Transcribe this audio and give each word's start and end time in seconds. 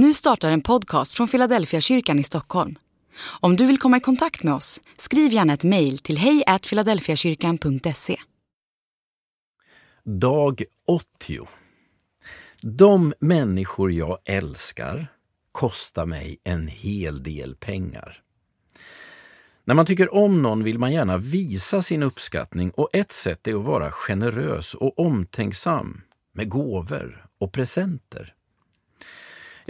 Nu 0.00 0.14
startar 0.14 0.50
en 0.50 0.60
podcast 0.60 1.12
från 1.12 1.28
Philadelphia 1.28 1.80
kyrkan 1.80 2.18
i 2.18 2.24
Stockholm. 2.24 2.78
Om 3.40 3.56
du 3.56 3.66
vill 3.66 3.78
komma 3.78 3.96
i 3.96 4.00
kontakt 4.00 4.42
med 4.42 4.54
oss, 4.54 4.80
skriv 4.98 5.32
gärna 5.32 5.52
ett 5.54 5.64
mejl 5.64 5.98
till 5.98 6.18
hejfiladelfiakyrkan.se. 6.18 8.16
Dag 10.04 10.62
80. 10.86 11.38
De 12.60 13.14
människor 13.20 13.92
jag 13.92 14.18
älskar 14.24 15.06
kostar 15.52 16.06
mig 16.06 16.40
en 16.44 16.68
hel 16.68 17.22
del 17.22 17.56
pengar. 17.56 18.22
När 19.64 19.74
man 19.74 19.86
tycker 19.86 20.14
om 20.14 20.42
någon 20.42 20.64
vill 20.64 20.78
man 20.78 20.92
gärna 20.92 21.18
visa 21.18 21.82
sin 21.82 22.02
uppskattning 22.02 22.70
och 22.70 22.88
ett 22.92 23.12
sätt 23.12 23.48
är 23.48 23.54
att 23.54 23.64
vara 23.64 23.92
generös 23.92 24.74
och 24.74 24.98
omtänksam 24.98 26.00
med 26.32 26.48
gåvor 26.48 27.24
och 27.38 27.52
presenter. 27.52 28.34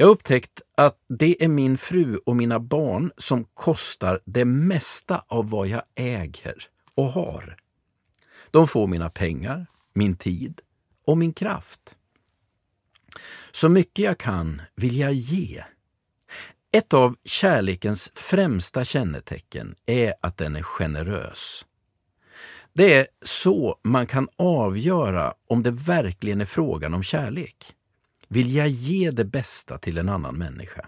Jag 0.00 0.06
har 0.06 0.12
upptäckt 0.12 0.62
att 0.74 0.96
det 1.08 1.44
är 1.44 1.48
min 1.48 1.78
fru 1.78 2.16
och 2.16 2.36
mina 2.36 2.60
barn 2.60 3.12
som 3.16 3.44
kostar 3.44 4.20
det 4.24 4.44
mesta 4.44 5.24
av 5.28 5.50
vad 5.50 5.68
jag 5.68 5.82
äger 5.98 6.56
och 6.94 7.04
har. 7.04 7.56
De 8.50 8.68
får 8.68 8.86
mina 8.86 9.10
pengar, 9.10 9.66
min 9.94 10.16
tid 10.16 10.60
och 11.06 11.18
min 11.18 11.32
kraft. 11.32 11.96
Så 13.52 13.68
mycket 13.68 14.04
jag 14.04 14.18
kan 14.18 14.60
vill 14.76 14.98
jag 14.98 15.12
ge. 15.12 15.62
Ett 16.72 16.94
av 16.94 17.16
kärlekens 17.24 18.12
främsta 18.14 18.84
kännetecken 18.84 19.74
är 19.86 20.14
att 20.20 20.36
den 20.36 20.56
är 20.56 20.62
generös. 20.62 21.66
Det 22.72 22.94
är 22.94 23.06
så 23.22 23.78
man 23.82 24.06
kan 24.06 24.28
avgöra 24.36 25.34
om 25.48 25.62
det 25.62 25.70
verkligen 25.70 26.40
är 26.40 26.44
frågan 26.44 26.94
om 26.94 27.02
kärlek. 27.02 27.74
Vill 28.28 28.54
jag 28.54 28.68
ge 28.68 29.10
det 29.10 29.24
bästa 29.24 29.78
till 29.78 29.98
en 29.98 30.08
annan 30.08 30.38
människa? 30.38 30.86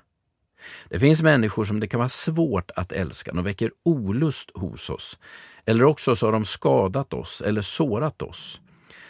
Det 0.89 0.99
finns 0.99 1.23
människor 1.23 1.65
som 1.65 1.80
det 1.80 1.89
kan 1.89 1.99
vara 1.99 2.09
svårt 2.09 2.71
att 2.77 2.93
älska, 2.93 3.32
de 3.32 3.45
väcker 3.45 3.71
olust 3.82 4.51
hos 4.55 4.91
oss. 4.91 5.19
Eller 5.65 5.85
också 5.85 6.15
så 6.15 6.27
har 6.27 6.32
de 6.32 6.45
skadat 6.45 7.15
oss 7.15 7.43
eller 7.43 7.63
sårat 7.63 8.23
oss. 8.23 8.60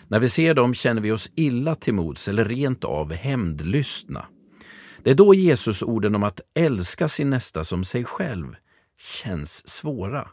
När 0.09 0.21
vi 0.21 0.29
ser 0.29 0.55
dem 0.55 0.75
känner 0.75 1.03
vi 1.03 1.13
oss 1.13 1.31
illa 1.35 1.75
till 1.75 1.95
mods 1.95 2.29
eller 2.29 2.45
rent 2.45 2.85
av 2.85 3.13
hämndlystna. 3.13 4.27
Det 5.03 5.11
är 5.11 5.15
då 5.15 5.35
Jesus 5.35 5.83
orden 5.83 6.15
om 6.15 6.23
att 6.23 6.41
älska 6.55 7.09
sin 7.09 7.31
nästa 7.31 7.65
som 7.65 7.85
sig 7.85 8.05
själv 8.05 8.57
känns 8.99 9.69
svåra. 9.69 10.29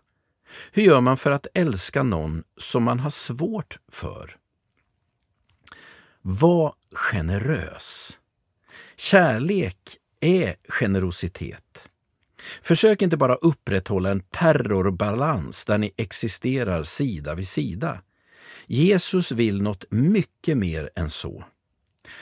Hur 0.72 0.84
gör 0.84 1.02
man 1.02 1.18
för 1.18 1.32
att 1.32 1.48
älska 1.54 2.04
någon 2.04 2.44
som 2.58 2.84
man 2.84 3.00
har 3.00 3.10
svårt 3.10 3.78
för? 3.92 4.36
Var 6.30 6.74
generös. 6.92 8.18
Kärlek 8.96 9.78
är 10.22 10.56
generositet. 10.70 11.90
Försök 12.62 13.02
inte 13.02 13.18
bara 13.18 13.36
upprätthålla 13.36 14.12
en 14.12 14.20
terrorbalans 14.20 15.66
där 15.66 15.78
ni 15.78 15.94
existerar 15.98 16.84
sida 16.84 17.36
vid 17.36 17.48
sida. 17.48 18.02
Jesus 18.66 19.32
vill 19.32 19.62
något 19.62 19.86
mycket 19.90 20.58
mer 20.58 20.90
än 20.96 21.10
så. 21.10 21.46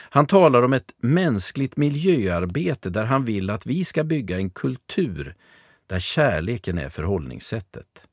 Han 0.09 0.27
talar 0.27 0.61
om 0.61 0.73
ett 0.73 0.91
mänskligt 0.97 1.77
miljöarbete 1.77 2.89
där 2.89 3.05
han 3.05 3.25
vill 3.25 3.49
att 3.49 3.65
vi 3.65 3.83
ska 3.83 4.03
bygga 4.03 4.37
en 4.37 4.49
kultur 4.49 5.35
där 5.87 5.99
kärleken 5.99 6.77
är 6.77 6.89
förhållningssättet. 6.89 8.07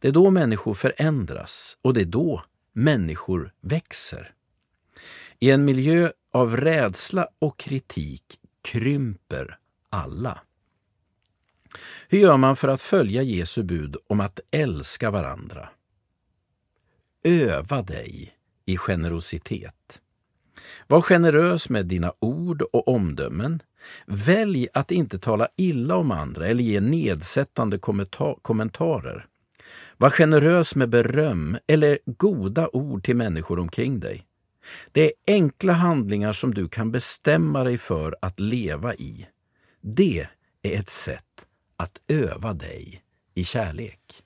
Det 0.00 0.08
är 0.08 0.12
då 0.12 0.30
människor 0.30 0.74
förändras 0.74 1.78
och 1.82 1.94
det 1.94 2.00
är 2.00 2.04
då 2.04 2.42
människor 2.72 3.52
växer. 3.62 4.35
I 5.40 5.50
en 5.50 5.64
miljö 5.64 6.10
av 6.32 6.56
rädsla 6.56 7.28
och 7.38 7.58
kritik 7.58 8.22
krymper 8.68 9.58
alla. 9.90 10.42
Hur 12.08 12.18
gör 12.18 12.36
man 12.36 12.56
för 12.56 12.68
att 12.68 12.82
följa 12.82 13.22
Jesu 13.22 13.62
bud 13.62 13.96
om 14.08 14.20
att 14.20 14.40
älska 14.52 15.10
varandra? 15.10 15.68
Öva 17.24 17.82
dig 17.82 18.34
i 18.66 18.76
generositet. 18.76 20.00
Var 20.86 21.00
generös 21.00 21.70
med 21.70 21.86
dina 21.86 22.12
ord 22.18 22.62
och 22.62 22.88
omdömen. 22.88 23.62
Välj 24.06 24.68
att 24.74 24.90
inte 24.90 25.18
tala 25.18 25.48
illa 25.56 25.96
om 25.96 26.10
andra 26.10 26.46
eller 26.46 26.62
ge 26.62 26.80
nedsättande 26.80 27.78
kommentarer. 28.42 29.26
Var 29.96 30.10
generös 30.10 30.74
med 30.74 30.88
beröm 30.88 31.58
eller 31.66 31.98
goda 32.06 32.68
ord 32.72 33.04
till 33.04 33.16
människor 33.16 33.58
omkring 33.58 34.00
dig. 34.00 34.25
Det 34.92 35.04
är 35.04 35.12
enkla 35.26 35.72
handlingar 35.72 36.32
som 36.32 36.54
du 36.54 36.68
kan 36.68 36.90
bestämma 36.92 37.64
dig 37.64 37.78
för 37.78 38.16
att 38.22 38.40
leva 38.40 38.94
i. 38.94 39.26
Det 39.80 40.26
är 40.62 40.80
ett 40.80 40.90
sätt 40.90 41.46
att 41.76 42.00
öva 42.08 42.52
dig 42.52 43.02
i 43.34 43.44
kärlek. 43.44 44.22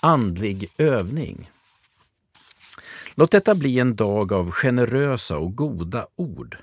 Andlig 0.00 0.70
övning. 0.78 1.50
Låt 3.14 3.30
detta 3.30 3.54
bli 3.54 3.78
en 3.78 3.96
dag 3.96 4.32
av 4.32 4.50
generösa 4.50 5.38
och 5.38 5.56
goda 5.56 6.06
ord. 6.16 6.56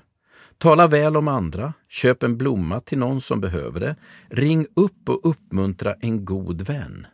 Tala 0.58 0.86
väl 0.86 1.16
om 1.16 1.28
andra, 1.28 1.74
köp 1.88 2.22
en 2.22 2.38
blomma 2.38 2.80
till 2.80 2.98
någon 2.98 3.20
som 3.20 3.40
behöver 3.40 3.80
det, 3.80 3.96
ring 4.28 4.66
upp 4.76 5.08
och 5.08 5.20
uppmuntra 5.30 5.94
en 5.94 6.24
god 6.24 6.62
vän. 6.62 7.06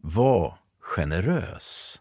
Var 0.00 0.58
generös. 0.80 2.00